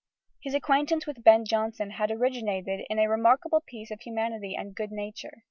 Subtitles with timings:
[0.39, 4.91] His acquaintance with Ben Jonson had originated in "a remarkable piece of humanity and good
[4.91, 5.37] nature."